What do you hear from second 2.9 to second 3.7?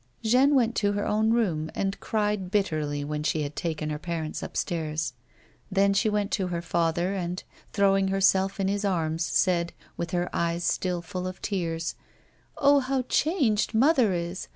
when she had